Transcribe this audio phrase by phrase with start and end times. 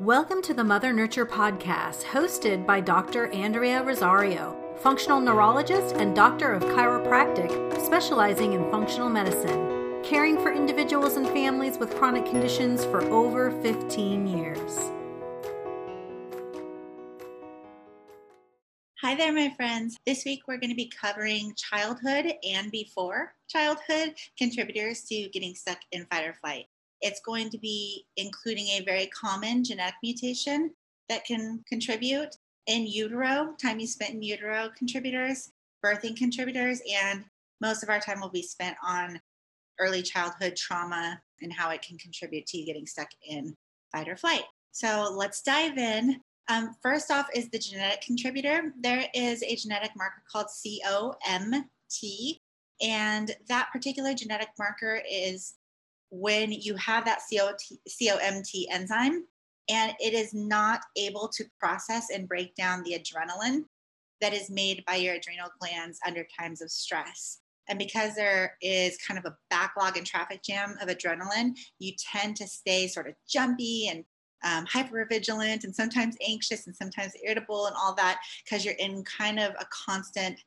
[0.00, 3.26] Welcome to the Mother Nurture Podcast, hosted by Dr.
[3.34, 7.50] Andrea Rosario, functional neurologist and doctor of chiropractic,
[7.84, 14.26] specializing in functional medicine, caring for individuals and families with chronic conditions for over 15
[14.26, 14.78] years.
[19.02, 19.98] Hi there, my friends.
[20.06, 25.80] This week we're going to be covering childhood and before childhood contributors to getting stuck
[25.92, 26.68] in fight or flight.
[27.00, 30.72] It's going to be including a very common genetic mutation
[31.08, 35.50] that can contribute in utero, time you spent in utero contributors,
[35.84, 37.24] birthing contributors, and
[37.60, 39.20] most of our time will be spent on
[39.78, 43.56] early childhood trauma and how it can contribute to getting stuck in
[43.90, 44.44] fight or flight.
[44.72, 46.20] So let's dive in.
[46.48, 48.72] Um, first off, is the genetic contributor.
[48.80, 52.40] There is a genetic marker called COMT,
[52.82, 55.54] and that particular genetic marker is
[56.10, 59.24] when you have that COMT enzyme
[59.68, 63.64] and it is not able to process and break down the adrenaline
[64.20, 67.38] that is made by your adrenal glands under times of stress.
[67.68, 72.36] And because there is kind of a backlog and traffic jam of adrenaline, you tend
[72.36, 74.04] to stay sort of jumpy and
[74.42, 79.04] um, hyper vigilant and sometimes anxious and sometimes irritable and all that because you're in
[79.04, 80.40] kind of a constant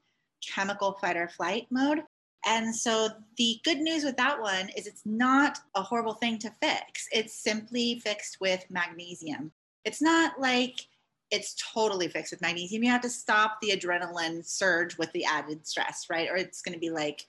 [0.46, 2.02] chemical fight or flight mode.
[2.46, 6.52] And so the good news with that one is it's not a horrible thing to
[6.62, 7.08] fix.
[7.12, 9.52] It's simply fixed with magnesium.
[9.86, 10.88] It's not like
[11.32, 12.84] it's totally fixed with magnesium.
[12.84, 16.30] You have to stop the adrenaline surge with the added stress, right?
[16.30, 17.28] Or it's going to be like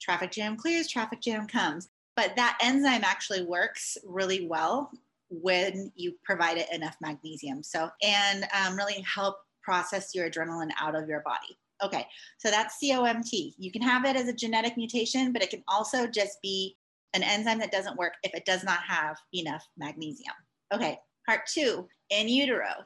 [0.00, 1.88] traffic jam clears, traffic jam comes.
[2.16, 4.90] But that enzyme actually works really well
[5.28, 7.62] when you provide it enough magnesium.
[7.62, 11.58] So, and um, really help process your adrenaline out of your body.
[11.82, 12.06] Okay,
[12.38, 13.54] so that's COMT.
[13.58, 16.76] You can have it as a genetic mutation, but it can also just be
[17.14, 20.34] an enzyme that doesn't work if it does not have enough magnesium.
[20.72, 22.84] Okay, part two, in utero.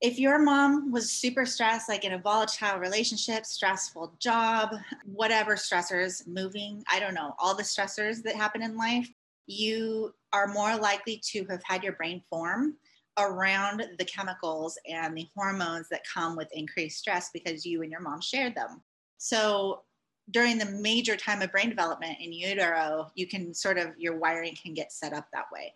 [0.00, 6.26] If your mom was super stressed, like in a volatile relationship, stressful job, whatever stressors,
[6.28, 9.10] moving, I don't know, all the stressors that happen in life,
[9.46, 12.76] you are more likely to have had your brain form
[13.18, 18.00] around the chemicals and the hormones that come with increased stress because you and your
[18.00, 18.82] mom shared them.
[19.18, 19.82] So
[20.30, 24.54] during the major time of brain development in utero, you can sort of, your wiring
[24.60, 25.72] can get set up that way.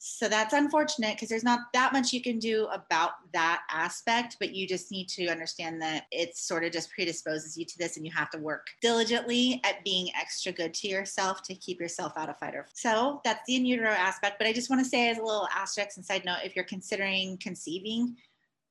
[0.00, 4.54] So that's unfortunate because there's not that much you can do about that aspect, but
[4.54, 8.06] you just need to understand that it sort of just predisposes you to this and
[8.06, 12.28] you have to work diligently at being extra good to yourself to keep yourself out
[12.28, 14.38] of fight or So that's the in utero aspect.
[14.38, 16.64] But I just want to say as a little asterisk and side note, if you're
[16.64, 18.16] considering conceiving,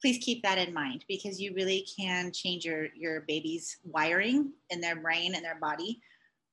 [0.01, 4.79] please keep that in mind because you really can change your your baby's wiring in
[4.79, 5.99] their brain and their body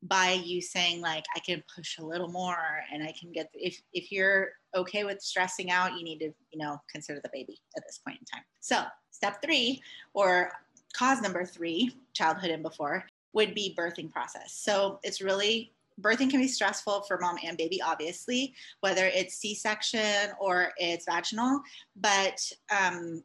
[0.05, 3.81] by you saying like i can push a little more and i can get if
[3.93, 7.83] if you're okay with stressing out you need to you know consider the baby at
[7.87, 8.45] this point in time.
[8.61, 9.83] So step three
[10.15, 10.53] or
[10.97, 14.53] cause number three childhood and before would be birthing process.
[14.53, 20.33] So it's really birthing can be stressful for mom and baby obviously whether it's c-section
[20.41, 21.61] or it's vaginal
[21.95, 22.37] but
[22.77, 23.23] um,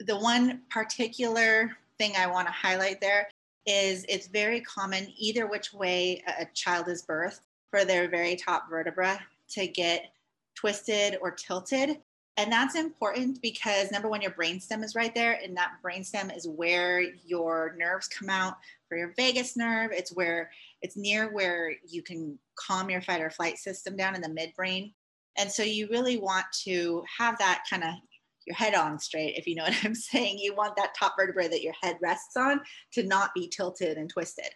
[0.00, 3.26] the one particular thing i want to highlight there
[3.66, 7.40] is it's very common either which way a child is birthed
[7.70, 10.12] for their very top vertebra to get
[10.54, 11.98] twisted or tilted.
[12.38, 16.48] And that's important because number one, your brainstem is right there, and that brainstem is
[16.48, 18.56] where your nerves come out
[18.88, 19.90] for your vagus nerve.
[19.92, 24.22] It's where it's near where you can calm your fight or flight system down in
[24.22, 24.94] the midbrain.
[25.36, 27.94] And so you really want to have that kind of
[28.46, 30.38] your head on straight, if you know what I'm saying.
[30.38, 32.60] You want that top vertebra that your head rests on
[32.92, 34.50] to not be tilted and twisted.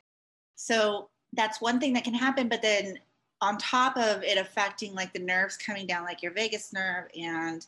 [0.57, 2.49] So that's one thing that can happen.
[2.49, 2.99] But then
[3.41, 7.67] on top of it affecting like the nerves coming down, like your vagus nerve and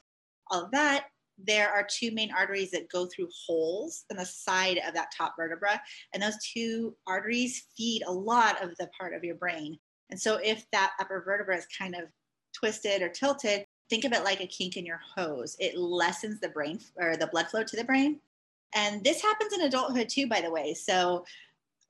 [0.50, 1.06] all of that,
[1.46, 5.34] there are two main arteries that go through holes in the side of that top
[5.36, 5.80] vertebra.
[6.12, 9.78] And those two arteries feed a lot of the part of your brain.
[10.10, 12.04] And so if that upper vertebra is kind of
[12.52, 15.56] twisted or tilted, think of it like a kink in your hose.
[15.58, 18.20] It lessens the brain or the blood flow to the brain.
[18.74, 20.74] And this happens in adulthood too, by the way.
[20.74, 21.24] So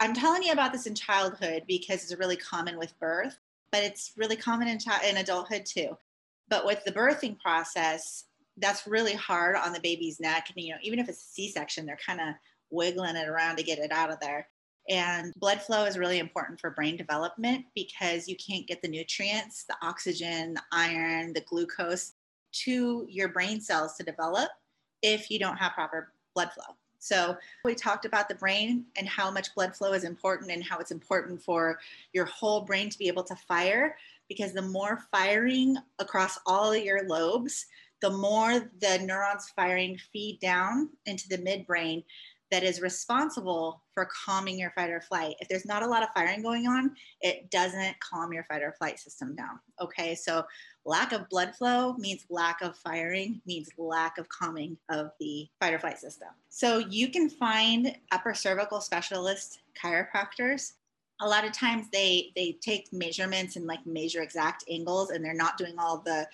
[0.00, 3.37] I'm telling you about this in childhood because it's really common with birth,
[3.73, 4.78] but it's really common in,
[5.08, 5.96] in adulthood too.
[6.49, 8.25] But with the birthing process,
[8.58, 10.50] that's really hard on the baby's neck.
[10.55, 12.34] And, you know, even if it's a C-section, they're kind of
[12.70, 14.49] wiggling it around to get it out of there.
[14.88, 19.64] And blood flow is really important for brain development because you can't get the nutrients,
[19.64, 22.14] the oxygen, the iron, the glucose
[22.52, 24.49] to your brain cells to develop
[25.02, 26.75] if you don't have proper blood flow.
[27.00, 30.79] So, we talked about the brain and how much blood flow is important and how
[30.79, 31.79] it's important for
[32.12, 33.96] your whole brain to be able to fire
[34.29, 37.67] because the more firing across all your lobes,
[38.00, 42.02] the more the neurons firing feed down into the midbrain
[42.50, 45.37] that is responsible for calming your fight or flight.
[45.41, 48.73] If there's not a lot of firing going on, it doesn't calm your fight or
[48.79, 49.59] flight system down.
[49.81, 50.45] Okay, so
[50.85, 55.75] lack of blood flow means lack of firing, means lack of calming of the fight
[55.75, 56.29] or flight system.
[56.49, 60.73] So you can find upper cervical specialist chiropractors
[61.21, 65.35] a lot of times they they take measurements and like measure exact angles and they're
[65.35, 66.27] not doing all the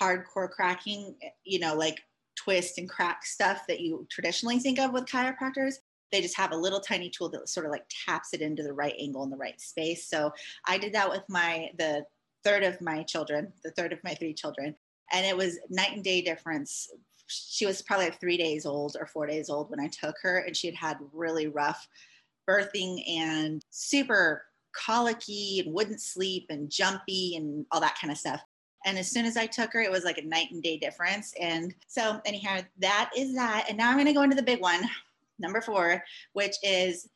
[0.00, 1.14] hardcore cracking
[1.44, 2.02] you know like
[2.36, 5.74] twist and crack stuff that you traditionally think of with chiropractors.
[6.12, 8.72] They just have a little tiny tool that sort of like taps it into the
[8.72, 10.08] right angle in the right space.
[10.08, 10.32] So
[10.66, 12.04] i did that with my the
[12.44, 14.74] third of my children the third of my three children
[15.12, 16.88] and it was night and day difference.
[17.26, 20.38] She was probably like three days old or four days old when i took her
[20.40, 21.86] and she had had really rough
[22.48, 24.44] birthing and super
[24.74, 28.40] colicky and wouldn't sleep and jumpy and all that kind of stuff.
[28.84, 31.34] And as soon as I took her, it was like a night and day difference.
[31.40, 33.66] And so, anyhow, that is that.
[33.68, 34.82] And now I'm going to go into the big one,
[35.38, 36.02] number four,
[36.32, 37.08] which is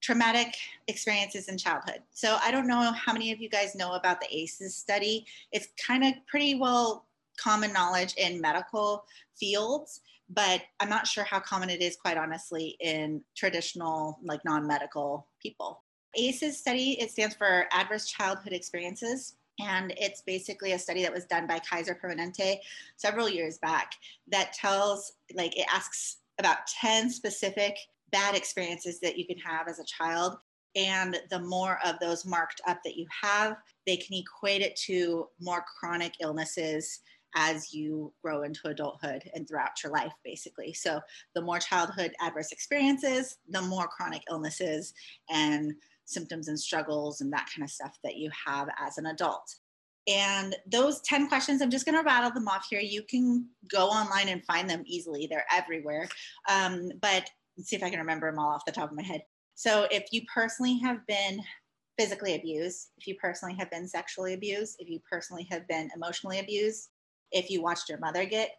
[0.00, 0.54] traumatic
[0.88, 2.00] experiences in childhood.
[2.12, 5.26] So, I don't know how many of you guys know about the ACEs study.
[5.52, 7.06] It's kind of pretty well
[7.38, 9.04] common knowledge in medical
[9.38, 10.00] fields
[10.32, 15.26] but I'm not sure how common it is, quite honestly, in traditional, like non medical
[15.42, 15.82] people.
[16.16, 19.34] ACEs study, it stands for Adverse Childhood Experiences.
[19.60, 22.58] And it's basically a study that was done by Kaiser Permanente
[22.96, 23.92] several years back
[24.28, 27.76] that tells, like, it asks about 10 specific
[28.10, 30.38] bad experiences that you can have as a child.
[30.76, 35.28] And the more of those marked up that you have, they can equate it to
[35.40, 37.00] more chronic illnesses
[37.36, 40.72] as you grow into adulthood and throughout your life, basically.
[40.72, 41.00] So,
[41.34, 44.94] the more childhood adverse experiences, the more chronic illnesses
[45.28, 45.74] and
[46.10, 49.54] symptoms and struggles and that kind of stuff that you have as an adult.
[50.08, 52.80] And those 10 questions, I'm just going to rattle them off here.
[52.80, 56.08] You can go online and find them easily, they're everywhere.
[56.48, 57.28] Um, but
[57.62, 59.22] see if I can remember them all off the top of my head.
[59.54, 61.40] So, if you personally have been
[61.98, 66.38] physically abused, if you personally have been sexually abused, if you personally have been emotionally
[66.38, 66.88] abused,
[67.30, 68.56] if you watched your mother get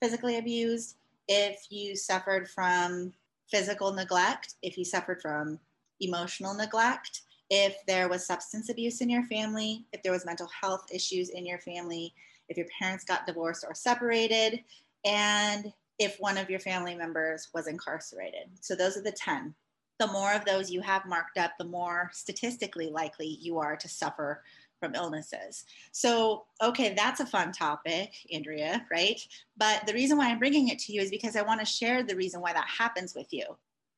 [0.00, 0.96] physically abused,
[1.26, 3.12] if you suffered from
[3.50, 5.58] physical neglect, if you suffered from
[6.06, 10.86] emotional neglect, if there was substance abuse in your family, if there was mental health
[10.92, 12.14] issues in your family,
[12.48, 14.64] if your parents got divorced or separated,
[15.04, 18.48] and if one of your family members was incarcerated.
[18.60, 19.54] So those are the 10.
[20.00, 23.88] The more of those you have marked up, the more statistically likely you are to
[23.88, 24.42] suffer
[24.80, 25.64] from illnesses.
[25.92, 29.20] So, okay, that's a fun topic, Andrea, right?
[29.56, 32.02] But the reason why I'm bringing it to you is because I want to share
[32.02, 33.44] the reason why that happens with you.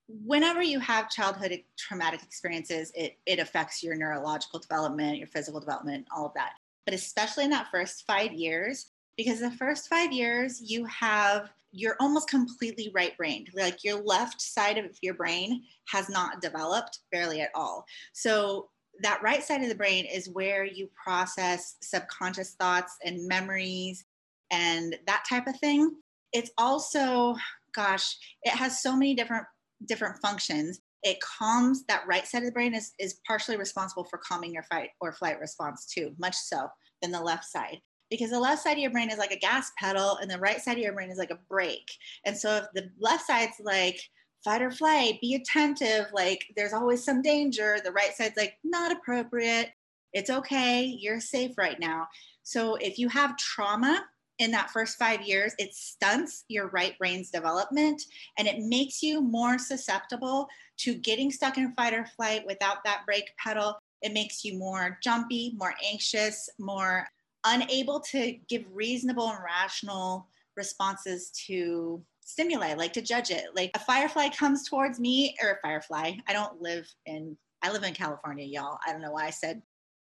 [0.08, 6.06] Whenever you have childhood traumatic experiences, it, it affects your neurological development, your physical development,
[6.14, 6.53] all of that.
[6.85, 11.97] But especially in that first five years, because the first five years you have you're
[12.00, 17.41] almost completely right brained like your left side of your brain has not developed barely
[17.41, 18.69] at all so
[19.02, 24.05] that right side of the brain is where you process subconscious thoughts and memories
[24.50, 25.97] and that type of thing.
[26.32, 27.37] It's also,
[27.75, 29.47] gosh, it has so many different
[29.84, 30.81] different functions.
[31.02, 34.64] It calms that right side of the brain is, is partially responsible for calming your
[34.64, 36.69] fight or flight response too, much so
[37.02, 37.81] than the left side.
[38.11, 40.61] Because the left side of your brain is like a gas pedal and the right
[40.61, 41.90] side of your brain is like a brake.
[42.25, 44.00] And so if the left side's like,
[44.45, 46.06] fight or flight, be attentive.
[46.12, 47.78] Like there's always some danger.
[47.85, 49.71] The right side's like, not appropriate.
[50.12, 50.85] It's okay.
[50.85, 52.06] You're safe right now.
[52.45, 54.04] So if you have trauma
[54.38, 58.02] in that first five years, it stunts your right brain's development
[58.38, 63.02] and it makes you more susceptible to getting stuck in fight or flight without that
[63.07, 63.78] brake pedal.
[64.02, 67.07] It makes you more jumpy, more anxious, more
[67.45, 73.45] unable to give reasonable and rational responses to stimuli, like to judge it.
[73.55, 76.12] Like a firefly comes towards me, or a firefly.
[76.26, 78.78] I don't live in, I live in California, y'all.
[78.87, 79.62] I don't know why I said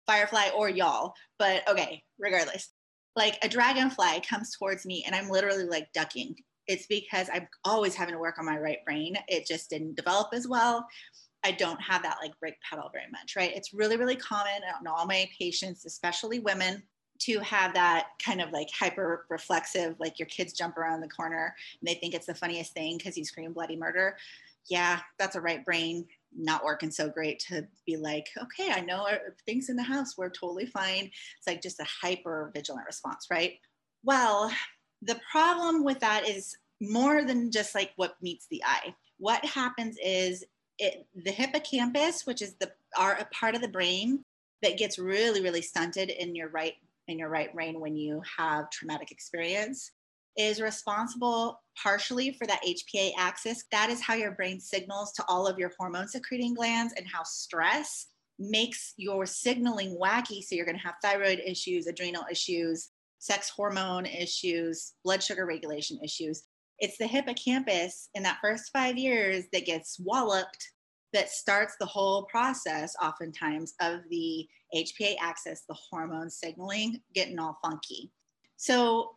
[0.06, 2.70] firefly or y'all, but okay, regardless.
[3.20, 6.38] Like a dragonfly comes towards me and I'm literally like ducking.
[6.68, 9.18] It's because I'm always having to work on my right brain.
[9.28, 10.88] It just didn't develop as well.
[11.44, 13.52] I don't have that like brake pedal very much, right?
[13.54, 16.82] It's really, really common on all my patients, especially women
[17.24, 21.54] to have that kind of like hyper reflexive, like your kids jump around the corner
[21.82, 24.16] and they think it's the funniest thing because you scream bloody murder.
[24.70, 26.06] Yeah, that's a right brain
[26.36, 30.18] not working so great to be like, okay, I know er, things in the house,
[30.18, 31.12] we're totally fine.
[31.38, 33.54] It's like just a hyper vigilant response, right?
[34.04, 34.52] Well,
[35.02, 38.94] the problem with that is more than just like what meets the eye.
[39.18, 40.46] What happens is
[40.78, 44.24] it, the hippocampus, which is the are a part of the brain
[44.62, 46.74] that gets really really stunted in your right
[47.08, 49.92] in your right brain when you have traumatic experience
[50.40, 53.66] is responsible partially for that HPA axis.
[53.74, 57.24] That is how your brain signals to all of your hormone secreting glands and how
[57.24, 58.08] stress
[58.40, 60.42] makes your signaling wacky.
[60.42, 66.00] So you're going to have thyroid issues, adrenal issues, sex hormone issues, blood sugar regulation
[66.02, 66.44] issues.
[66.80, 70.72] It's the hippocampus in that first five years that gets walloped
[71.12, 77.58] that starts the whole process, oftentimes, of the HPA axis, the hormone signaling getting all
[77.62, 78.14] funky.
[78.56, 79.16] So,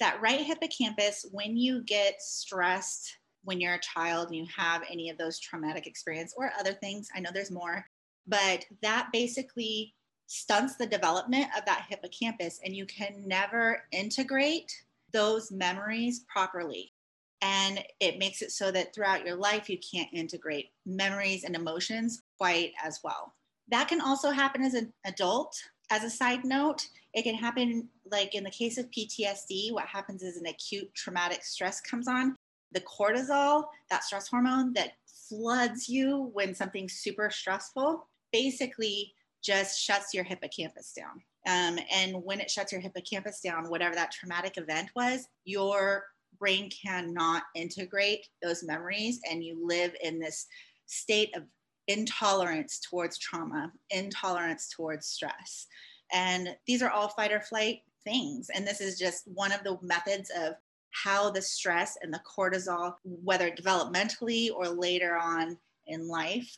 [0.00, 5.08] that right hippocampus, when you get stressed when you're a child and you have any
[5.08, 7.86] of those traumatic experience or other things, I know there's more,
[8.26, 9.94] but that basically
[10.26, 14.72] stunts the development of that hippocampus and you can never integrate
[15.12, 16.92] those memories properly.
[17.40, 22.22] And it makes it so that throughout your life, you can't integrate memories and emotions
[22.38, 23.32] quite as well.
[23.68, 25.54] That can also happen as an adult.
[25.90, 30.22] As a side note, it can happen like in the case of PTSD, what happens
[30.22, 32.36] is an acute traumatic stress comes on.
[32.72, 34.92] The cortisol, that stress hormone that
[35.28, 41.22] floods you when something's super stressful, basically just shuts your hippocampus down.
[41.48, 46.04] Um, and when it shuts your hippocampus down, whatever that traumatic event was, your
[46.38, 50.46] brain cannot integrate those memories, and you live in this
[50.84, 51.44] state of
[51.88, 55.66] intolerance towards trauma, intolerance towards stress.
[56.12, 58.50] And these are all fight or flight things.
[58.54, 60.54] And this is just one of the methods of
[60.92, 66.56] how the stress and the cortisol, whether developmentally or later on in life,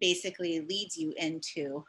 [0.00, 1.84] basically leads you into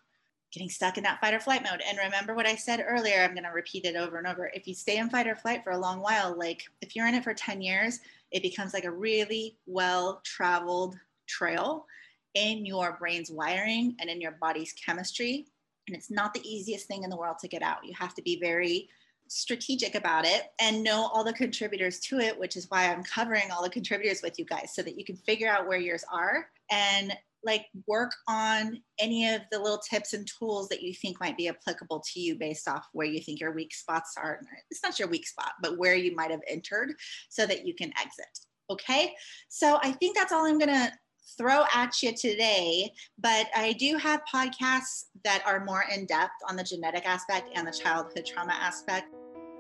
[0.52, 1.82] getting stuck in that fight or flight mode.
[1.88, 4.50] And remember what I said earlier, I'm going to repeat it over and over.
[4.54, 7.16] If you stay in fight or flight for a long while, like if you're in
[7.16, 8.00] it for 10 years,
[8.32, 10.98] it becomes like a really well traveled
[11.28, 11.86] trail
[12.34, 15.46] in your brain's wiring and in your body's chemistry.
[15.90, 17.84] And it's not the easiest thing in the world to get out.
[17.84, 18.88] You have to be very
[19.28, 23.52] strategic about it and know all the contributors to it, which is why I'm covering
[23.52, 26.48] all the contributors with you guys so that you can figure out where yours are
[26.72, 31.38] and like work on any of the little tips and tools that you think might
[31.38, 34.42] be applicable to you based off where you think your weak spots are.
[34.70, 36.94] It's not your weak spot, but where you might have entered
[37.30, 38.28] so that you can exit.
[38.70, 39.14] Okay.
[39.48, 40.92] So I think that's all I'm to
[41.38, 46.56] throw at you today, but I do have podcasts that are more in depth on
[46.56, 49.14] the genetic aspect and the childhood trauma aspect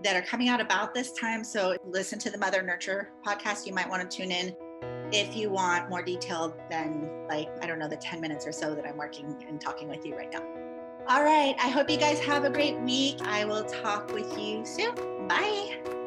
[0.03, 1.43] that are coming out about this time.
[1.43, 3.67] So listen to the Mother Nurture podcast.
[3.67, 4.55] You might want to tune in
[5.11, 8.75] if you want more detailed than like i don't know the 10 minutes or so
[8.75, 10.43] that i'm working and talking with you right now
[11.07, 14.63] all right i hope you guys have a great week i will talk with you
[14.65, 14.93] soon
[15.27, 15.98] bye